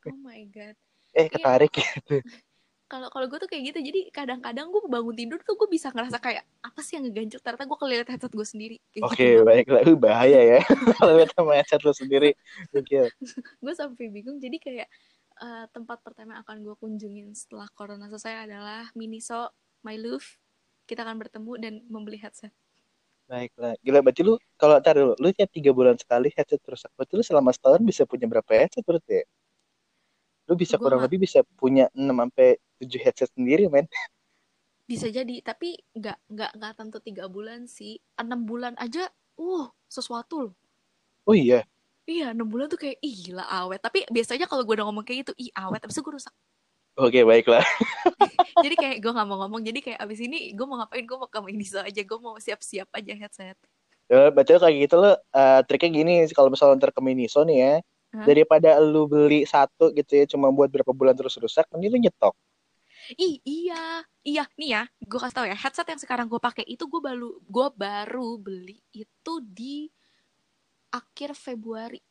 [0.07, 0.75] Oh my god.
[1.17, 1.33] eh iya.
[1.33, 1.85] ketarik iya.
[1.97, 2.17] gitu
[2.87, 6.23] kalau kalau gue tuh kayak gitu jadi kadang-kadang gue bangun tidur tuh gue bisa ngerasa
[6.23, 8.77] kayak apa sih yang ngeganjel ternyata gue kelihat headset gue sendiri.
[9.03, 9.43] Oke okay, gitu.
[9.43, 10.61] baiklah uh, bahaya ya.
[11.03, 12.31] Kalau lihat sama headset lo sendiri
[13.59, 14.89] gue sampai bingung jadi kayak
[15.43, 19.51] uh, tempat pertama yang akan gue kunjungin setelah corona selesai adalah Miniso
[19.83, 20.39] My Love.
[20.87, 22.55] Kita akan bertemu dan membeli headset.
[23.27, 27.27] Baiklah, gila berarti lu kalau taruh lu tiap tiga bulan sekali headset rusak, berarti lu
[27.27, 29.25] selama setahun bisa punya berapa headset berarti ya?
[30.47, 31.07] Lu bisa gua kurang gak...
[31.11, 33.87] lebih bisa punya 6 sampai 7 headset sendiri, men.
[34.87, 37.99] Bisa jadi, tapi nggak nggak nggak tentu tiga bulan sih.
[38.15, 39.11] enam bulan aja,
[39.41, 40.55] uh, sesuatu loh.
[41.27, 41.67] Oh iya.
[42.07, 43.83] Iya, enam bulan tuh kayak ih gila awet.
[43.83, 46.35] Tapi biasanya kalau gue udah ngomong kayak gitu, ih awet, abis itu gue rusak.
[46.97, 47.67] Oke, okay, baiklah.
[48.65, 49.61] jadi kayak gue gak mau ngomong.
[49.67, 51.03] Jadi kayak abis ini gue mau ngapain?
[51.05, 52.01] Gue mau ke Miniso aja.
[52.07, 53.59] Gue mau siap-siap aja headset.
[54.07, 55.19] Ya, berarti kayak gitu lo.
[55.35, 57.75] Uh, triknya gini, kalau misalnya ntar ke Miniso nih ya,
[58.25, 62.33] daripada lu beli satu gitu ya cuma buat berapa bulan terus rusak mending lu nyetok
[63.15, 66.83] Ih, iya, iya, nih ya, gue kasih tau ya, headset yang sekarang gue pakai itu
[66.91, 69.87] gue baru, gue baru beli itu di
[70.91, 72.03] akhir Februari.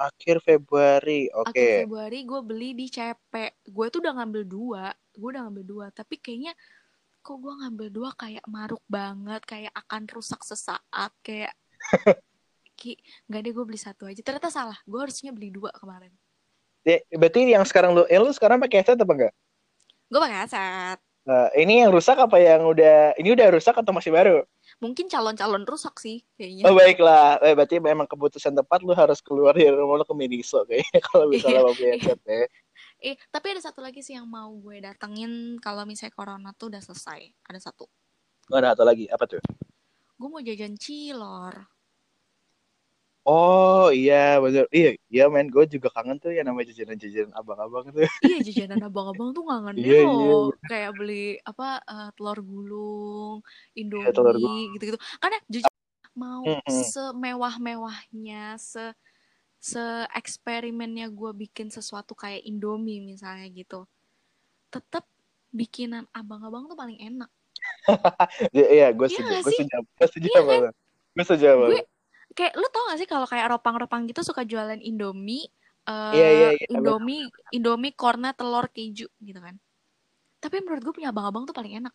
[0.00, 1.52] Akhir Februari, oke.
[1.52, 1.84] Okay.
[1.84, 3.66] Akhir Februari gue beli di CP.
[3.68, 6.56] Gue tuh udah ngambil dua, gue udah ngambil dua, tapi kayaknya
[7.20, 11.52] kok gue ngambil dua kayak maruk banget, kayak akan rusak sesaat, kayak
[12.78, 12.94] Ki
[13.26, 16.14] nggak deh gue beli satu aja ternyata salah gue harusnya beli dua kemarin
[16.86, 19.34] ya, berarti yang sekarang lu eh, lu sekarang pakai headset apa enggak
[20.08, 24.12] gue pakai headset uh, ini yang rusak apa yang udah ini udah rusak atau masih
[24.12, 24.44] baru
[24.80, 29.52] mungkin calon-calon rusak sih kayaknya oh baiklah eh, berarti memang keputusan tepat lu harus keluar
[29.52, 32.48] dari rumah lu ke Miniso kayaknya kalau misalnya mau beli headset ya
[32.98, 36.82] Eh, tapi ada satu lagi sih yang mau gue datengin kalau misalnya corona tuh udah
[36.82, 37.30] selesai.
[37.46, 37.86] Ada satu.
[38.50, 39.06] Oh, ada satu lagi.
[39.06, 39.42] Apa tuh?
[40.18, 41.62] Gue mau jajan cilor.
[43.28, 48.00] Oh iya bener Iya iya men gue juga kangen tuh ya namanya jajanan-jajanan abang-abang tuh.
[48.24, 50.48] Iya jajanan abang-abang tuh kangen iya, iya, loh.
[50.48, 50.64] Iya.
[50.64, 53.44] Kayak beli apa uh, telur gulung,
[53.76, 54.98] Indomie iya, gitu-gitu.
[55.20, 55.72] Karena jujur
[56.16, 56.82] mau mm -hmm.
[56.88, 58.96] semewah-mewahnya, se
[59.60, 59.84] se
[60.16, 63.84] eksperimennya gue bikin sesuatu kayak Indomie misalnya gitu.
[64.72, 65.04] Tetap
[65.52, 67.28] bikinan abang-abang tuh paling enak.
[68.56, 69.44] Iya, iya gue setuju.
[69.44, 69.76] Gue setuju.
[69.84, 70.72] Gue setuju banget.
[71.12, 71.86] Gue setuju banget
[72.38, 75.50] kayak lu tau gak sih kalau kayak ropang-ropang gitu suka jualan Indomie
[75.90, 77.50] uh, yeah, yeah, yeah, Indomie bener.
[77.50, 79.58] Indomie kornet telur keju gitu kan
[80.38, 81.94] tapi menurut gue punya abang-abang tuh paling enak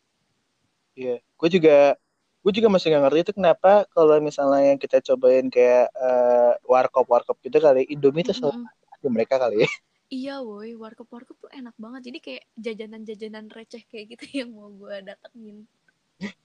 [0.99, 1.19] iya yeah.
[1.23, 1.95] gue juga
[2.43, 7.07] gue juga masih gak ngerti itu kenapa kalau misalnya yang kita cobain kayak uh, warkop
[7.07, 9.07] warkop gitu kali Indomie tuh selalu mm-hmm.
[9.07, 9.71] mereka kali ya
[10.13, 12.13] Iya woi, warkop warkop tuh enak banget.
[12.13, 15.65] Jadi kayak jajanan-jajanan receh kayak gitu yang mau gue datengin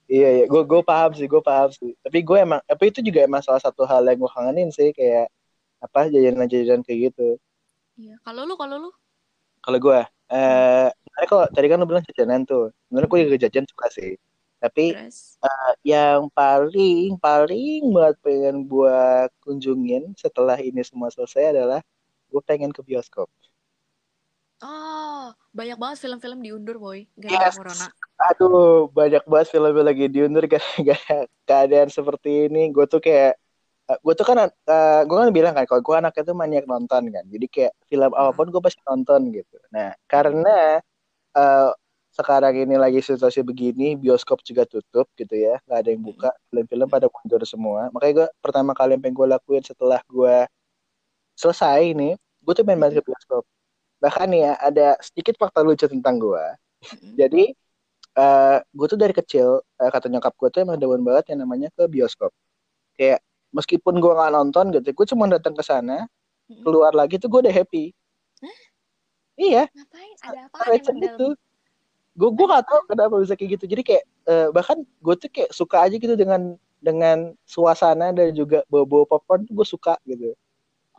[0.07, 0.45] iya iya.
[0.45, 1.91] Gue gue paham sih gue paham sih.
[2.01, 5.31] Tapi gue emang tapi itu juga emang salah satu hal yang gue kangenin sih kayak
[5.79, 7.39] apa jajanan-jajanan kayak gitu.
[7.99, 8.15] Iya.
[8.23, 8.91] Kalau lu kalau lu?
[9.59, 11.25] Kalau gue eh hmm.
[11.25, 14.13] kalau tadi kan lu bilang jajanan tuh sebenarnya gue juga jajan suka sih.
[14.59, 14.91] Tapi
[15.39, 21.79] uh, yang paling paling buat pengen buat kunjungin setelah ini semua selesai adalah
[22.27, 23.31] gue pengen ke bioskop.
[24.59, 27.55] Oh, banyak banget film-film diundur, boy, gara yes.
[27.55, 27.87] corona.
[28.19, 32.67] Aduh, banyak banget film lagi diundur gara-gara keadaan seperti ini.
[32.75, 33.39] Gue tuh kayak,
[33.89, 36.65] eh, gue tuh kan, uh, eh, gue kan bilang kan, kalau gue anaknya tuh maniak
[36.67, 37.23] nonton kan.
[37.31, 38.19] Jadi kayak film hmm.
[38.19, 39.57] apa pun gue pasti nonton gitu.
[39.71, 40.83] Nah, karena
[41.39, 41.71] uh,
[42.11, 46.41] sekarang ini lagi situasi begini, bioskop juga tutup gitu ya, nggak ada yang buka, hmm.
[46.51, 47.81] film-film pada mundur semua.
[47.95, 50.35] Makanya gue pertama kali yang pengen gue lakuin setelah gue
[51.39, 53.47] selesai ini, gue tuh main banget ke bioskop
[53.99, 56.45] bahkan ya ada sedikit fakta lucu tentang gue
[57.19, 57.51] jadi
[58.19, 61.47] uh, eh, gue tuh dari kecil uh, kata nyokap gue tuh emang demen banget yang
[61.47, 62.35] namanya ke bioskop.
[62.99, 63.23] Kayak
[63.55, 66.05] meskipun gue nggak nonton gitu gue cuma datang ke sana
[66.61, 67.95] keluar lagi tuh gue udah happy.
[68.43, 68.59] Hah?
[69.39, 69.63] iya.
[69.71, 70.13] Ngapain?
[70.25, 71.27] Ada apa gitu.
[72.19, 73.65] gue gue gak tau kenapa bisa kayak gitu.
[73.71, 78.63] Jadi kayak uh, bahkan gue tuh kayak suka aja gitu dengan dengan suasana dan juga
[78.67, 80.35] bawa-bawa popcorn gue suka gitu.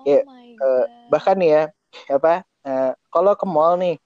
[0.00, 0.24] Oh kayak
[0.64, 1.68] uh, bahkan ya
[2.08, 4.00] apa uh, kalau ke mall nih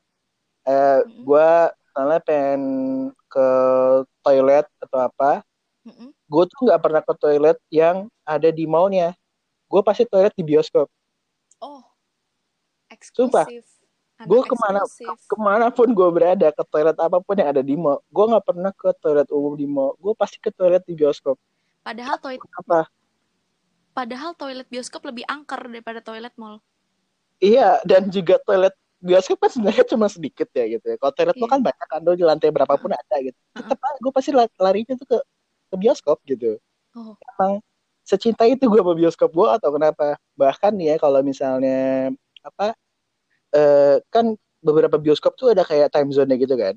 [0.67, 1.23] uh, mm-hmm.
[1.23, 1.51] gue
[1.95, 2.63] misalnya pengen
[3.31, 3.49] ke
[4.27, 5.47] toilet atau apa
[5.87, 6.11] mm-hmm.
[6.11, 9.15] gue tuh nggak pernah ke toilet yang ada di mallnya.
[9.71, 10.91] Gue pasti toilet di bioskop.
[11.63, 11.87] Oh
[12.91, 13.63] eksklusif.
[14.27, 17.79] Gue ke mana ke mana pun gue berada ke toilet apa pun yang ada di
[17.79, 19.95] mall gue nggak pernah ke toilet umum di mall.
[20.03, 21.39] Gue pasti ke toilet di bioskop.
[21.87, 22.91] Padahal toilet apa
[23.95, 26.59] padahal toilet bioskop lebih angker daripada toilet mall.
[27.39, 28.75] Iya dan juga toilet
[29.05, 30.97] bioskop kan sebenarnya cuma sedikit ya gitu ya.
[30.97, 31.51] Kalau toilet yeah.
[31.53, 31.67] kan iya.
[31.69, 32.99] banyak kan di lantai berapapun uh.
[32.99, 33.39] ada gitu.
[33.53, 33.97] Tetap uh.
[34.01, 35.19] gue pasti larinya tuh ke
[35.71, 36.57] ke bioskop gitu.
[36.97, 37.15] Oh.
[37.37, 37.61] Emang
[38.05, 40.17] secinta itu gue sama bioskop gue atau kenapa?
[40.41, 42.73] Bahkan ya kalau misalnya apa
[43.53, 46.75] uh, kan beberapa bioskop tuh ada kayak time zone gitu kan.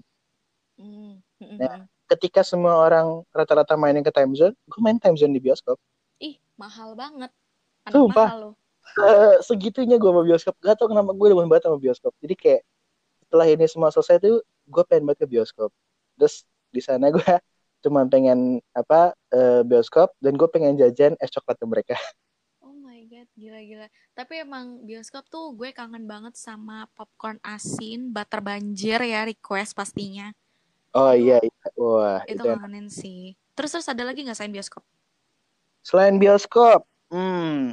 [0.78, 1.24] Mm.
[1.58, 5.80] Nah, ketika semua orang rata-rata mainin ke time zone, gue main time zone di bioskop.
[6.20, 7.32] Ih, mahal banget.
[7.88, 8.28] Anak Sumpah.
[8.28, 8.56] mahal loh.
[8.98, 10.56] Uh, segitunya gue sama bioskop.
[10.64, 12.14] Gak tau kenapa gue demen banget sama bioskop.
[12.24, 12.62] Jadi kayak
[13.28, 15.70] setelah ini semua selesai tuh, gue pengen banget ke bioskop.
[16.16, 17.22] Terus di sana gue
[17.84, 21.96] cuma pengen apa uh, bioskop dan gue pengen jajan es coklat ke mereka.
[22.64, 23.88] Oh my god, gila-gila.
[24.16, 30.32] Tapi emang bioskop tuh gue kangen banget sama popcorn asin, butter banjir ya request pastinya.
[30.98, 31.68] Oh iya, iya.
[31.78, 33.22] wah itu, itu kangenin sih.
[33.54, 34.84] Terus terus ada lagi nggak selain bioskop?
[35.86, 37.72] Selain bioskop, hmm,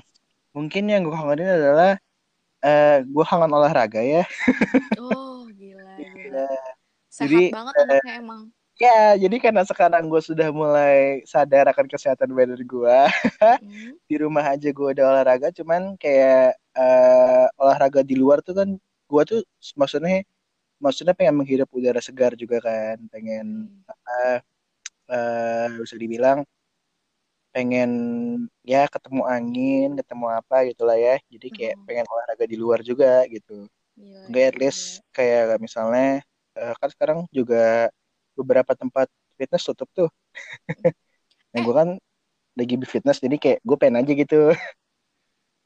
[0.55, 1.93] mungkin yang gue kangenin adalah
[2.63, 4.23] uh, eh, gue kangen olahraga ya.
[5.03, 6.49] oh gila, gila.
[7.11, 8.43] Sehat Jadi, banget anaknya uh, emang.
[8.75, 13.95] Ya, jadi karena sekarang gue sudah mulai sadar akan kesehatan badan gue, hmm.
[14.11, 19.23] di rumah aja gue udah olahraga, cuman kayak uh, olahraga di luar tuh kan, gue
[19.31, 19.47] tuh
[19.79, 20.27] maksudnya,
[20.83, 23.87] maksudnya pengen menghirup udara segar juga kan, pengen hmm.
[23.87, 24.43] apa,
[25.07, 26.43] uh, bisa dibilang
[27.55, 27.91] pengen
[28.67, 31.85] ya ketemu angin, ketemu apa gitulah ya, jadi kayak hmm.
[31.87, 34.83] pengen olahraga di luar juga gitu, Enggak at least
[35.15, 36.19] kayak misalnya,
[36.59, 37.95] uh, kan sekarang juga
[38.35, 39.07] beberapa tempat
[39.39, 40.11] fitness tutup tuh.
[41.55, 41.89] nah gue kan
[42.59, 44.41] lagi fitness jadi kayak gue pengen aja gitu.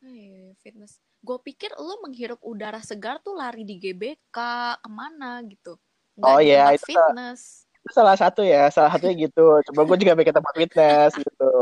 [0.05, 1.01] Hey, fitness.
[1.25, 4.37] Gue pikir lo menghirup udara segar tuh lari di GBK
[4.85, 5.81] ke mana gitu.
[6.21, 9.61] Nggak oh iya itu fitness salah satu ya salah satunya gitu.
[9.71, 11.53] Coba gue juga bikin tempat fitness gitu.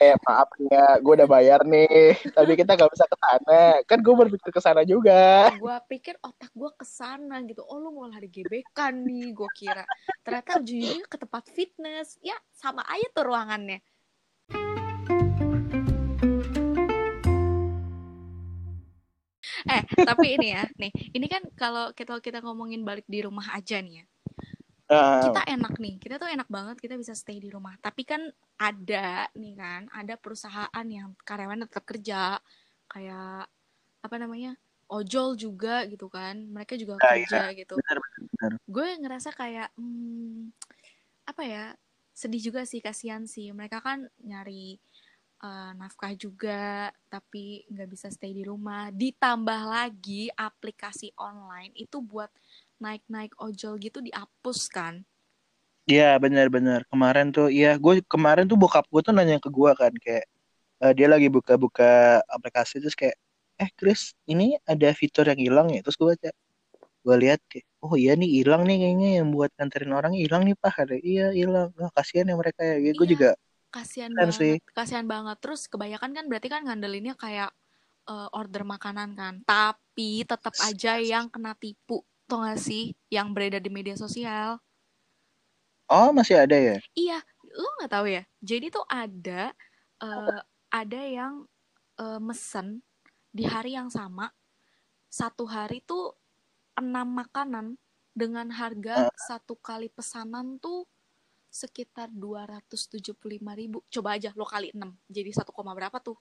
[0.00, 3.62] Eh maaf ya gue udah bayar nih tapi kita gak bisa ke sana.
[3.84, 5.52] Kan gue berpikir ke sana juga.
[5.56, 7.64] Gue pikir otak gue ke sana gitu.
[7.64, 9.84] Oh lu mau lari gebekan nih gue kira.
[10.24, 12.16] Ternyata ujung-ujungnya ke tempat fitness.
[12.20, 13.80] Ya sama aja tuh ruangannya.
[19.64, 20.92] Eh tapi ini ya nih.
[21.16, 24.06] Ini kan kalau kita kita ngomongin balik di rumah aja nih ya
[24.84, 27.74] kita enak nih kita tuh enak banget kita bisa stay di rumah.
[27.80, 28.28] Tapi kan
[28.60, 32.36] ada nih kan ada perusahaan yang karyawan tetap kerja
[32.88, 33.48] kayak
[34.04, 34.52] apa namanya
[34.92, 37.56] ojol juga gitu kan mereka juga nah, kerja ya.
[37.56, 37.74] gitu.
[37.80, 38.50] Benar, benar.
[38.60, 40.52] gue ngerasa kayak hmm,
[41.24, 41.64] apa ya
[42.12, 43.50] sedih juga sih kasihan sih.
[43.50, 44.76] Mereka kan nyari
[45.42, 48.92] uh, nafkah juga tapi nggak bisa stay di rumah.
[48.92, 52.28] Ditambah lagi aplikasi online itu buat
[52.82, 55.04] naik-naik ojol gitu dihapus kan?
[55.84, 59.92] Iya benar-benar kemarin tuh iya gue kemarin tuh bokap gue tuh nanya ke gue kan
[59.92, 60.24] kayak
[60.80, 63.20] uh, dia lagi buka-buka aplikasi terus kayak
[63.60, 65.84] eh Chris ini ada fitur yang hilang ya?
[65.84, 66.30] Terus gue baca
[67.04, 70.56] gue lihat kayak oh iya nih hilang nih kayaknya yang buat nganterin orang hilang nih
[70.56, 70.74] pak.
[70.88, 71.68] Ada iya hilang.
[71.76, 72.76] Oh, kasihan ya mereka ya.
[72.80, 73.30] Iya, gue juga
[73.74, 74.54] kasihan banget sih.
[74.72, 75.36] kasihan banget.
[75.42, 77.50] Terus kebanyakan kan berarti kan ngandelinnya kayak
[78.08, 83.60] uh, order makanan kan tapi tetap aja yang kena tipu Tau gak sih yang beredar
[83.60, 84.56] di media sosial?
[85.84, 86.80] Oh masih ada ya?
[86.96, 88.24] Iya, lu nggak tahu ya.
[88.40, 89.52] Jadi tuh ada
[90.00, 90.40] uh,
[90.72, 91.44] ada yang
[92.00, 92.80] uh, mesen
[93.28, 94.32] di hari yang sama
[95.12, 96.16] satu hari tuh
[96.74, 97.76] enam makanan
[98.16, 99.14] dengan harga uh.
[99.14, 100.88] satu kali pesanan tuh
[101.52, 103.84] sekitar dua ratus tujuh puluh lima ribu.
[103.92, 106.16] Coba aja lo kali enam jadi satu koma berapa tuh?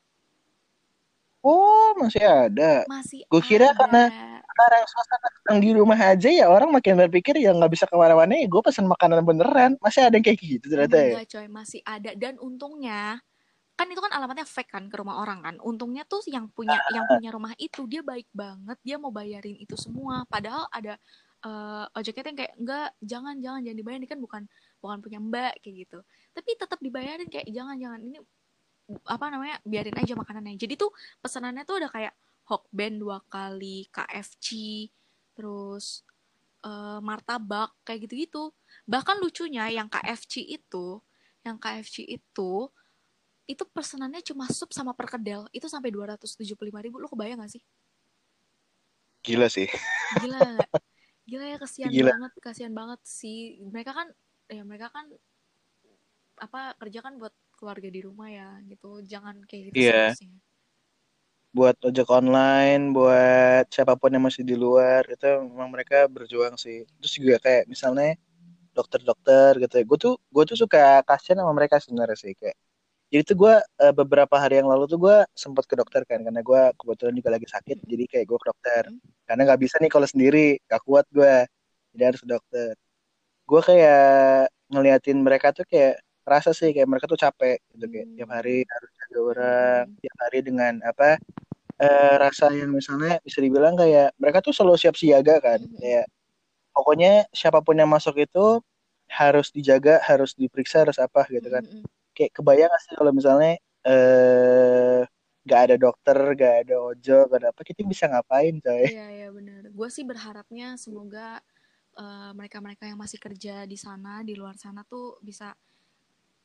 [1.44, 2.88] Oh, masih ada.
[2.88, 4.08] Masih Gue kira karena
[4.54, 8.38] sekarang suasana sedang di rumah aja ya orang makin berpikir ya nggak bisa ke mana-mana
[8.38, 9.72] ya gue pesan makanan beneran.
[9.82, 11.14] Masih ada yang kayak gitu ternyata ya?
[11.18, 12.12] Enggak coy, masih ada.
[12.14, 13.18] Dan untungnya
[13.74, 15.56] kan itu kan alamatnya fake kan ke rumah orang kan.
[15.60, 19.74] Untungnya tuh yang punya yang punya rumah itu dia baik banget, dia mau bayarin itu
[19.74, 20.24] semua.
[20.30, 20.96] Padahal ada
[21.44, 24.42] uh, ojeknya yang kayak enggak, jangan jangan jangan dibayarin kan bukan
[24.78, 26.00] bukan punya Mbak kayak gitu.
[26.38, 28.22] Tapi tetap dibayarin kayak jangan jangan ini
[29.08, 30.92] apa namanya biarin aja makanannya jadi tuh
[31.24, 32.14] pesanannya tuh udah kayak
[32.54, 34.86] hokben dua kali KFC
[35.34, 36.06] terus
[36.62, 38.54] uh, martabak kayak gitu-gitu.
[38.86, 41.02] Bahkan lucunya yang KFC itu
[41.42, 42.70] yang KFC itu
[43.44, 45.50] itu pesanannya cuma sup sama perkedel.
[45.50, 47.02] Itu sampai dua ratus tujuh puluh lima ribu.
[47.02, 47.64] Lo kebayang gak sih?
[49.26, 49.68] Gila sih.
[50.22, 50.70] Gila gak?
[51.24, 52.12] gila ya kasihan gila.
[52.14, 53.58] banget kasihan banget sih.
[53.66, 54.08] Mereka kan
[54.52, 55.10] ya mereka kan
[56.38, 59.02] apa kerja kan buat keluarga di rumah ya gitu.
[59.04, 60.14] Jangan kayak gitu yeah.
[61.54, 66.82] Buat ojek online buat siapa pun yang masih di luar itu memang mereka berjuang sih
[66.98, 68.18] terus juga kayak misalnya
[68.74, 72.58] dokter-dokter gitu ya gue tuh gue tuh suka kasihan sama mereka sebenarnya sih kayak
[73.14, 76.42] jadi tuh gue uh, beberapa hari yang lalu tuh gue sempat ke dokter kan karena
[76.42, 77.88] gue kebetulan juga lagi sakit hmm.
[77.88, 79.00] jadi kayak gue ke dokter hmm.
[79.30, 81.46] karena nggak bisa nih kalau sendiri gak kuat gue
[81.94, 82.74] jadi harus ke dokter
[83.46, 88.30] gue kayak ngeliatin mereka tuh kayak rasa sih kayak mereka tuh capek gitu kayak tiap
[88.32, 90.00] hari harus jaga orang hmm.
[90.02, 91.10] tiap hari dengan apa
[91.82, 96.06] uh, rasa yang misalnya bisa dibilang kayak mereka tuh selalu siap siaga kan kayak
[96.74, 98.62] pokoknya siapa pun yang masuk itu
[99.10, 105.02] harus dijaga harus diperiksa harus apa gitu kan hmm kayak kebayang sih kalau misalnya eh
[105.44, 108.88] gak ada dokter, gak ada ojo, gak ada apa, kita bisa ngapain coy?
[108.88, 109.68] Iya iya benar.
[109.76, 111.44] Gue sih berharapnya semoga
[112.34, 115.54] mereka mereka-mereka yang masih kerja di sana, di luar sana tuh bisa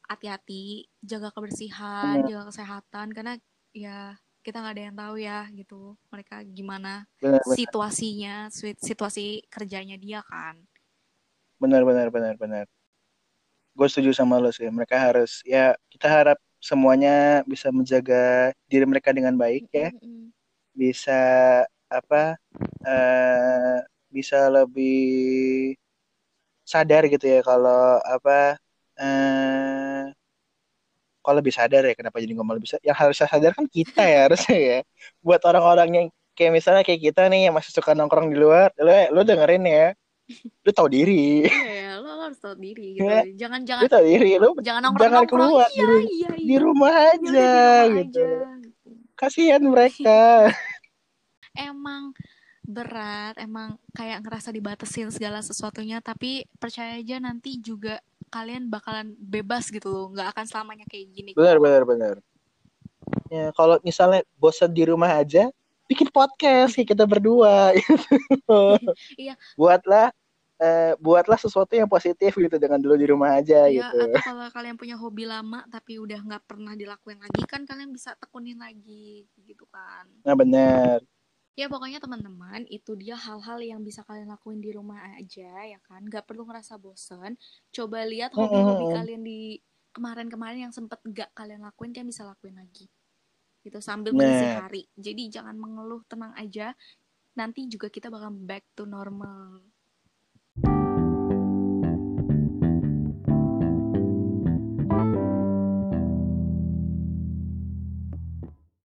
[0.05, 2.29] hati-hati, jaga kebersihan, bener.
[2.29, 3.35] jaga kesehatan, karena
[3.73, 5.93] ya kita nggak ada yang tahu ya gitu.
[6.09, 7.45] Mereka gimana bener.
[7.53, 8.49] situasinya,
[8.81, 10.57] situasi kerjanya dia kan.
[11.61, 12.65] Benar benar benar benar.
[13.77, 14.65] Gue setuju sama lo sih.
[14.73, 19.93] Mereka harus ya kita harap semuanya bisa menjaga diri mereka dengan baik ya.
[20.73, 21.21] Bisa
[21.93, 22.41] apa
[22.85, 25.77] uh, bisa lebih
[26.65, 28.57] sadar gitu ya kalau apa
[29.01, 30.05] uh,
[31.29, 34.19] kalau lebih sadar ya kenapa jadi ngomong lebih sadar yang harus sadar kan kita ya
[34.25, 34.79] harusnya ya.
[35.21, 38.89] Buat orang-orang yang kayak misalnya kayak kita nih yang masih suka nongkrong di luar lo
[39.13, 39.87] lo dengerin ya.
[40.65, 41.45] Lu tahu diri.
[41.45, 43.05] Iya lo, lo harus tahu diri gitu.
[43.37, 46.49] Jangan jangan lu tahu diri lu jangan nongkrong jangan keluar iya, di, iya, iya.
[46.49, 48.25] di rumah aja di rumah gitu.
[48.25, 48.29] aja.
[49.13, 50.49] kasihan mereka.
[51.69, 52.17] Emang
[52.69, 57.97] berat emang kayak ngerasa dibatasin segala sesuatunya tapi percaya aja nanti juga
[58.29, 61.31] kalian bakalan bebas gitu loh nggak akan selamanya kayak gini.
[61.35, 61.63] Benar kok.
[61.65, 62.15] benar benar.
[63.33, 65.49] Ya kalau misalnya bosan di rumah aja
[65.89, 67.73] bikin podcast kayak kita berdua
[69.17, 69.33] iya.
[69.57, 70.13] Buatlah
[70.61, 73.99] uh, buatlah sesuatu yang positif gitu dengan dulu di rumah aja iya, gitu.
[74.13, 78.13] atau kalau kalian punya hobi lama tapi udah nggak pernah dilakuin lagi kan kalian bisa
[78.21, 80.05] tekunin lagi gitu kan.
[80.23, 81.01] Nah benar
[81.59, 86.07] ya pokoknya teman-teman itu dia hal-hal yang bisa kalian lakuin di rumah aja ya kan
[86.07, 87.35] nggak perlu ngerasa bosen
[87.75, 88.99] coba lihat hobi-hobi mm -hmm.
[89.03, 89.41] kalian di
[89.91, 92.87] kemarin-kemarin yang sempet nggak kalian lakuin kalian bisa lakuin lagi
[93.69, 94.65] gitu sambil mengisi nah.
[94.65, 94.83] hari.
[94.95, 96.73] Jadi jangan mengeluh, tenang aja.
[97.37, 99.63] Nanti juga kita bakal back to normal.